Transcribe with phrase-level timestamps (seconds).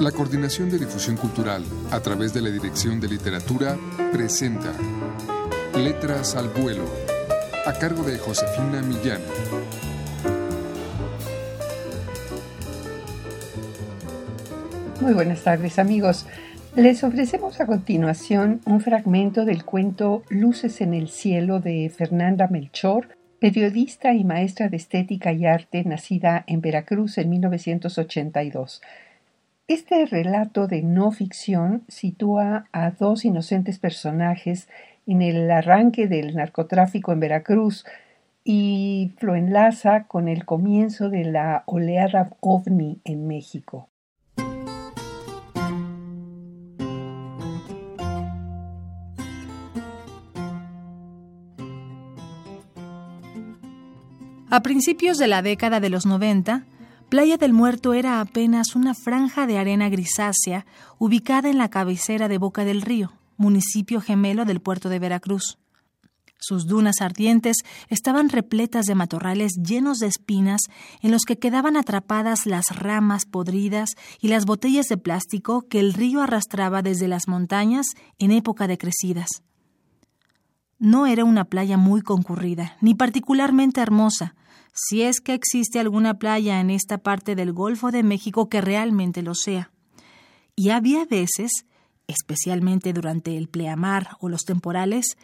[0.00, 3.78] La Coordinación de Difusión Cultural, a través de la Dirección de Literatura,
[4.12, 4.70] presenta
[5.74, 6.84] Letras al Vuelo,
[7.64, 9.22] a cargo de Josefina Millán.
[15.00, 16.26] Muy buenas tardes amigos.
[16.74, 23.16] Les ofrecemos a continuación un fragmento del cuento Luces en el Cielo de Fernanda Melchor,
[23.38, 28.82] periodista y maestra de estética y arte nacida en Veracruz en 1982.
[29.68, 34.68] Este relato de no ficción sitúa a dos inocentes personajes
[35.08, 37.84] en el arranque del narcotráfico en Veracruz
[38.44, 43.88] y lo enlaza con el comienzo de la oleada ovni en México.
[54.48, 56.62] A principios de la década de los 90,
[57.08, 60.66] Playa del Muerto era apenas una franja de arena grisácea
[60.98, 65.56] ubicada en la cabecera de Boca del Río, municipio gemelo del puerto de Veracruz.
[66.40, 70.62] Sus dunas ardientes estaban repletas de matorrales llenos de espinas
[71.00, 75.94] en los que quedaban atrapadas las ramas podridas y las botellas de plástico que el
[75.94, 77.86] río arrastraba desde las montañas
[78.18, 79.28] en época de crecidas.
[80.78, 84.34] No era una playa muy concurrida, ni particularmente hermosa,
[84.74, 89.22] si es que existe alguna playa en esta parte del Golfo de México que realmente
[89.22, 89.70] lo sea.
[90.54, 91.64] Y había veces,
[92.06, 95.16] especialmente durante el pleamar o los temporales,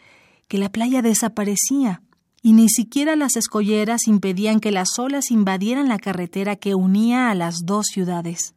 [0.47, 2.01] que la playa desaparecía
[2.41, 7.35] y ni siquiera las escolleras impedían que las olas invadieran la carretera que unía a
[7.35, 8.53] las dos ciudades.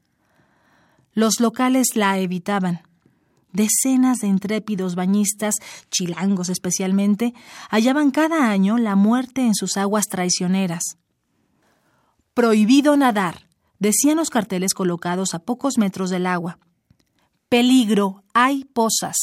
[1.13, 2.81] Los locales la evitaban,
[3.57, 5.55] Decenas de intrépidos bañistas,
[5.91, 7.33] chilangos especialmente,
[7.71, 10.99] hallaban cada año la muerte en sus aguas traicioneras.
[12.35, 16.59] Prohibido nadar, decían los carteles colocados a pocos metros del agua.
[17.49, 19.17] Peligro, hay pozas.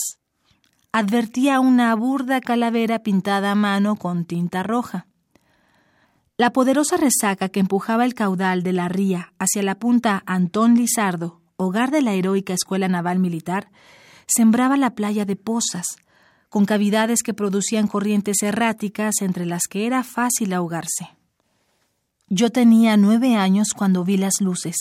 [0.91, 5.05] Advertía una burda calavera pintada a mano con tinta roja.
[6.38, 11.43] La poderosa resaca que empujaba el caudal de la ría hacia la punta Antón Lizardo,
[11.55, 13.69] hogar de la heroica Escuela Naval Militar,
[14.28, 15.85] sembraba la playa de pozas,
[16.50, 21.09] con cavidades que producían corrientes erráticas entre las que era fácil ahogarse.
[22.28, 24.75] Yo tenía nueve años cuando vi las luces,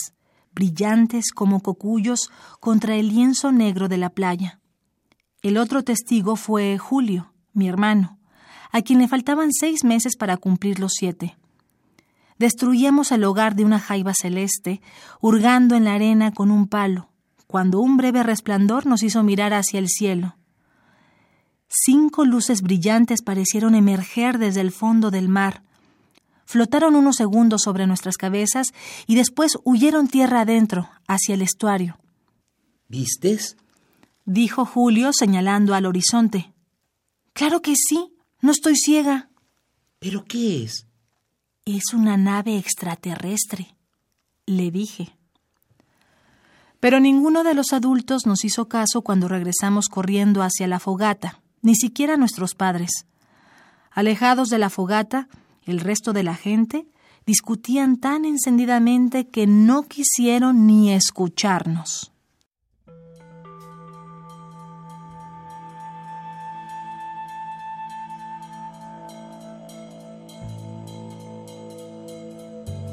[0.53, 4.59] brillantes como cocuyos contra el lienzo negro de la playa.
[5.41, 8.17] El otro testigo fue Julio, mi hermano,
[8.71, 11.37] a quien le faltaban seis meses para cumplir los siete.
[12.39, 14.81] Destruíamos el hogar de una jaiba celeste,
[15.21, 17.09] hurgando en la arena con un palo,
[17.53, 20.37] cuando un breve resplandor nos hizo mirar hacia el cielo.
[21.67, 25.61] Cinco luces brillantes parecieron emerger desde el fondo del mar.
[26.45, 28.69] Flotaron unos segundos sobre nuestras cabezas
[29.05, 31.99] y después huyeron tierra adentro, hacia el estuario.
[32.87, 33.55] ¿Vistes?
[34.25, 36.55] dijo Julio señalando al horizonte.
[37.33, 39.29] Claro que sí, no estoy ciega.
[39.99, 40.87] ¿Pero qué es?
[41.65, 43.75] Es una nave extraterrestre,
[44.47, 45.15] le dije.
[46.83, 51.75] Pero ninguno de los adultos nos hizo caso cuando regresamos corriendo hacia la fogata, ni
[51.75, 53.05] siquiera nuestros padres.
[53.89, 55.29] Alejados de la fogata,
[55.65, 56.85] el resto de la gente
[57.25, 62.11] discutían tan encendidamente que no quisieron ni escucharnos.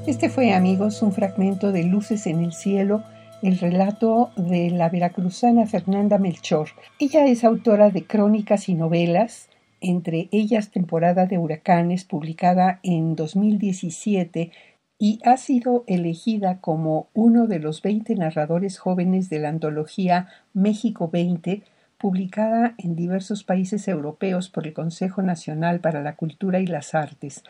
[0.06, 3.02] Este fue, amigos, un fragmento de Luces en el Cielo
[3.42, 6.68] el relato de la veracruzana Fernanda Melchor.
[6.98, 9.48] Ella es autora de crónicas y novelas,
[9.80, 14.52] entre ellas Temporada de Huracanes, publicada en 2017,
[14.98, 21.08] y ha sido elegida como uno de los 20 narradores jóvenes de la antología México
[21.10, 21.62] 20,
[21.96, 27.44] publicada en diversos países europeos por el Consejo Nacional para la Cultura y las Artes.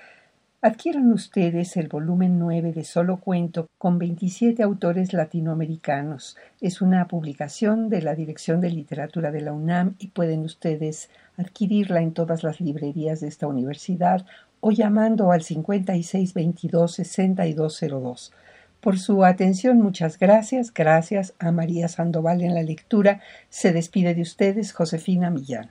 [0.62, 6.36] Adquieran ustedes el volumen 9 de Solo Cuento con 27 autores latinoamericanos.
[6.60, 11.08] Es una publicación de la Dirección de Literatura de la UNAM y pueden ustedes
[11.38, 14.26] adquirirla en todas las librerías de esta universidad
[14.60, 18.32] o llamando al 5622-6202.
[18.82, 20.74] Por su atención, muchas gracias.
[20.74, 23.22] Gracias a María Sandoval en la lectura.
[23.48, 25.70] Se despide de ustedes Josefina Millán.